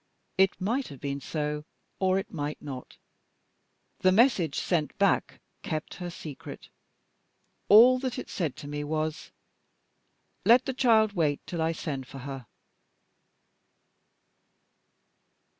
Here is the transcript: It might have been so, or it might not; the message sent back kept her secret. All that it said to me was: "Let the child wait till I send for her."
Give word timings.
It 0.35 0.59
might 0.59 0.87
have 0.87 0.99
been 0.99 1.21
so, 1.21 1.63
or 1.99 2.17
it 2.17 2.31
might 2.33 2.59
not; 2.59 2.97
the 3.99 4.11
message 4.11 4.55
sent 4.57 4.97
back 4.97 5.39
kept 5.61 5.93
her 6.01 6.09
secret. 6.09 6.69
All 7.69 7.99
that 7.99 8.17
it 8.17 8.27
said 8.27 8.55
to 8.55 8.67
me 8.67 8.83
was: 8.83 9.29
"Let 10.43 10.65
the 10.65 10.73
child 10.73 11.13
wait 11.13 11.45
till 11.45 11.61
I 11.61 11.71
send 11.73 12.07
for 12.07 12.17
her." 12.17 12.47